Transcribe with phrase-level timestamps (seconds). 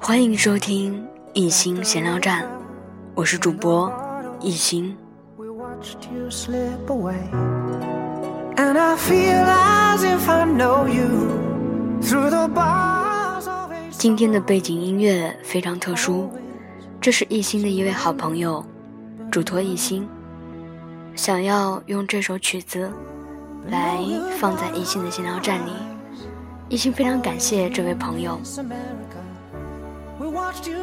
[0.00, 2.44] 欢迎收听一心闲聊站，
[3.14, 3.92] 我是主播
[4.40, 4.96] 一心。
[13.90, 16.28] 今天的背景音乐非常特殊，
[17.00, 18.64] 这是一心的一位好朋友，
[19.30, 20.08] 嘱托一心，
[21.14, 22.90] 想要用这首曲子
[23.70, 23.98] 来
[24.38, 25.72] 放在一心的闲聊站里。
[26.68, 28.40] 一心非常感谢这位朋友，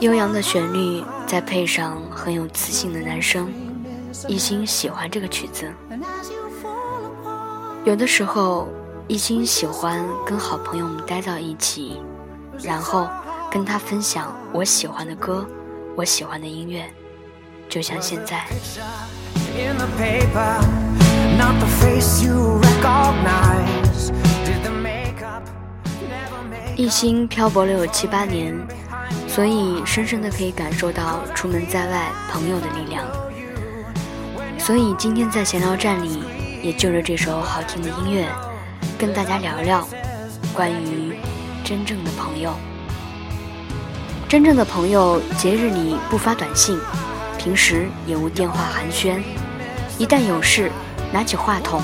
[0.00, 3.52] 悠扬的旋律再配上很有磁性的男声，
[4.26, 5.70] 一心喜欢这个曲子。
[7.84, 8.68] 有的时候，
[9.06, 12.00] 一心喜欢跟好朋友们待在一起。
[12.60, 13.08] 然后
[13.48, 15.46] 跟他分享我喜欢的歌，
[15.94, 16.92] 我喜欢的音乐，
[17.68, 18.44] 就像现在。
[26.76, 28.54] 一心漂泊了有七八年，
[29.26, 33.04] 所以深深的可以感受到出门在外朋友的力量。
[34.58, 36.22] 所以今天在闲聊站里，
[36.62, 38.26] 也就着这首好听的音乐，
[38.98, 39.86] 跟大家聊聊
[40.54, 41.16] 关于。
[41.64, 42.54] 真正的朋友，
[44.26, 46.80] 真正的朋友，节日里不发短信，
[47.36, 49.20] 平时也无电话寒暄，
[49.98, 50.72] 一旦有事，
[51.12, 51.82] 拿起话筒，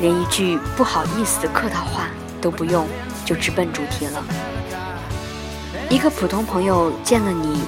[0.00, 2.08] 连一句不好意思的客套话
[2.40, 2.86] 都不用，
[3.24, 4.24] 就直奔主题了。
[5.90, 7.60] 一个普通朋友见了你，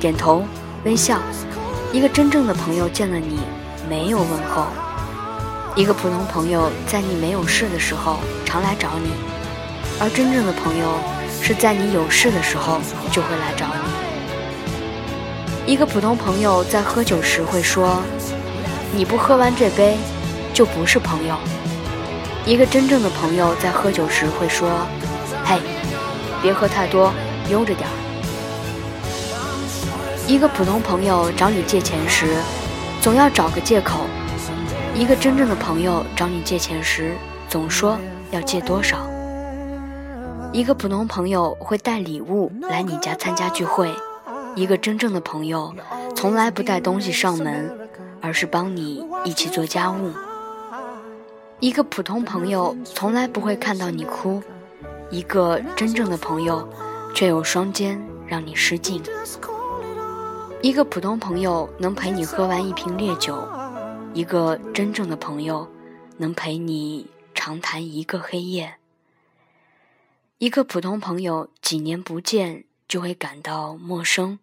[0.00, 0.44] 点头
[0.84, 1.18] 微笑；
[1.92, 3.38] 一个真正的朋友见了你，
[3.88, 4.66] 没有问候。
[5.76, 9.12] 一个普通朋友在你没有事的时候常来找你。
[10.00, 10.98] 而真正的朋友
[11.40, 12.80] 是在你有事的时候
[13.12, 13.72] 就会来找你。
[15.72, 18.02] 一个普通朋友在喝酒时会说
[18.96, 19.96] ：“你不喝完这杯，
[20.52, 21.36] 就不是朋友。”
[22.46, 24.68] 一个真正的朋友在喝酒时会说
[25.44, 25.60] ：“嘿，
[26.42, 27.12] 别喝太多，
[27.50, 27.92] 悠着点儿。”
[30.26, 32.36] 一个普通朋友找你借钱时，
[33.02, 34.06] 总要找个借口；
[34.94, 37.14] 一个真正的朋友找你借钱时，
[37.48, 37.98] 总说
[38.30, 38.98] 要借多少。
[40.52, 43.92] 一个普通朋友会带礼物来你家参加聚会，
[44.54, 45.74] 一个真正的朋友
[46.16, 47.70] 从来不带东西上门，
[48.20, 50.10] 而是帮你一起做家务。
[51.60, 54.42] 一个普通朋友从来不会看到你哭，
[55.10, 56.66] 一个真正的朋友
[57.14, 59.02] 却有双肩让你失禁。
[60.62, 63.46] 一个普通朋友能陪你喝完一瓶烈酒，
[64.14, 65.70] 一个真正的朋友
[66.16, 68.76] 能陪你长谈一个黑夜。
[70.38, 74.38] 一个普通朋友几年不见就会感到陌生，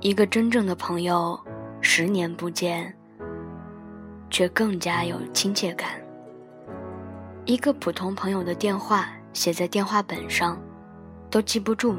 [0.00, 1.40] 一个真正的朋友
[1.80, 2.96] 十年不见
[4.30, 6.03] 却更加有亲切感。
[7.46, 10.58] 一个普通朋友的电话写在电话本上
[11.30, 11.94] 都记不住，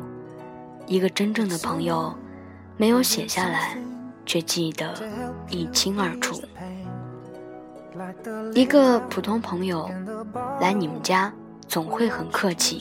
[0.87, 2.13] 一个真正的朋友
[2.77, 3.77] 没有写下来
[4.25, 4.93] 却记得
[5.49, 6.41] 一清二楚。
[8.53, 9.89] 一个普通朋友
[10.59, 11.31] 来你们家。
[11.67, 12.79] 总会很客气。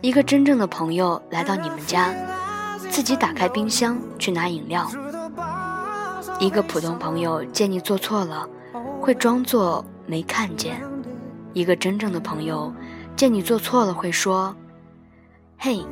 [0.00, 2.14] 一个真正的朋友来到你们家，
[2.90, 4.88] 自己打开冰箱去拿饮料。
[6.38, 8.48] 一个普通朋友见你做错了，
[9.00, 10.80] 会装作没看见。
[11.52, 12.72] 一个真正的朋友
[13.16, 14.54] 见你做错了，会说
[15.58, 15.84] ：“嘿，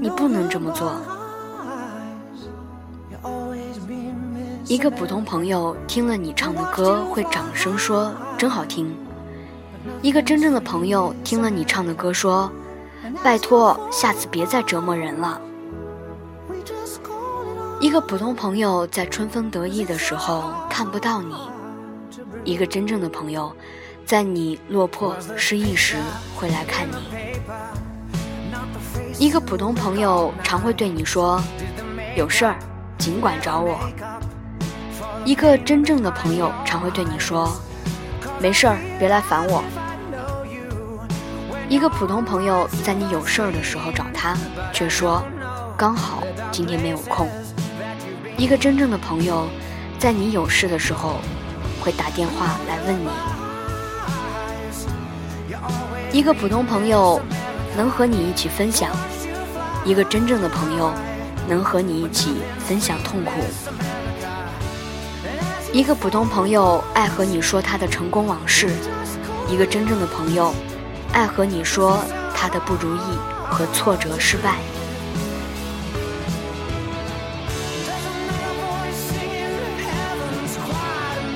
[0.00, 0.94] 你不能这么做。”
[4.66, 8.94] 一个普通朋友听了你唱的歌，会掌声说：“真好听。”
[10.00, 12.50] 一个真正的朋友听了你唱的歌，说
[13.22, 15.40] ：“拜托，下次别再折磨人了。”
[17.80, 21.34] 一个普通朋友在春风得意的时候看不到你，
[22.44, 23.52] 一个真正的朋友，
[24.04, 25.96] 在你落魄失意时
[26.36, 26.96] 会来看你。
[29.18, 31.42] 一个普通朋友常会对你说
[32.16, 32.56] ：“有事儿
[32.98, 33.78] 尽管找我。”
[35.24, 37.50] 一个真正的朋友常会对你说。
[38.40, 39.62] 没事儿，别来烦我。
[41.68, 44.36] 一个普通朋友在你有事儿的时候找他，
[44.72, 45.22] 却说
[45.76, 47.28] 刚好今天没有空。
[48.36, 49.46] 一个真正的朋友，
[49.98, 51.18] 在你有事的时候
[51.80, 53.08] 会打电话来问你。
[56.12, 57.18] 一个普通朋友
[57.74, 58.90] 能和你一起分享，
[59.82, 60.92] 一个真正的朋友
[61.48, 63.32] 能和你一起分享痛苦。
[65.72, 68.68] 一个普通朋友爱和你说他的成功往事，
[69.48, 70.52] 一个真正的朋友
[71.14, 72.04] 爱和你说
[72.36, 73.18] 他的不如意
[73.48, 74.56] 和挫折失败。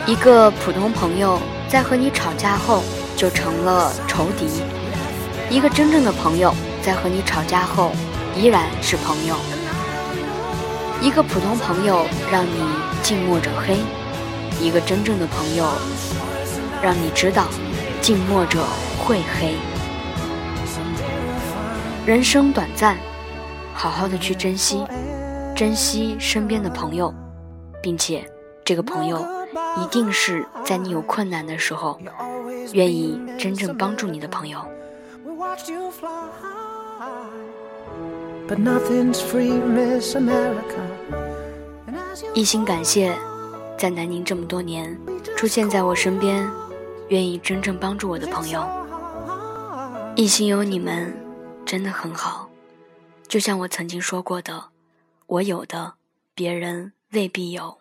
[0.06, 2.82] 一个普通朋友在和你吵架后
[3.16, 4.46] 就成了仇敌。
[5.48, 7.92] 一个真正的朋友，在和你吵架后，
[8.36, 9.34] 依然是朋友。
[11.00, 12.50] 一个普通朋友让你
[13.02, 13.78] 近墨者黑，
[14.60, 15.66] 一个真正的朋友，
[16.82, 17.46] 让你知道
[18.00, 18.64] 近墨者
[18.98, 19.54] 会黑。
[22.04, 22.96] 人生短暂，
[23.74, 24.86] 好好的去珍惜，
[25.54, 27.12] 珍惜身边的朋友，
[27.82, 28.24] 并且
[28.64, 29.24] 这个朋友
[29.82, 31.98] 一定是在你有困难的时候，
[32.72, 34.60] 愿意真正帮助你的朋友。
[42.34, 43.16] 一心感谢，
[43.78, 44.98] 在南宁这么多年，
[45.36, 46.50] 出现在我身边，
[47.08, 48.66] 愿意真正帮助我的朋友。
[50.14, 51.14] 一心有你们。
[51.66, 52.48] 真的很好，
[53.26, 54.66] 就像我曾经说过的，
[55.26, 55.94] 我有的
[56.32, 57.78] 别人未必有。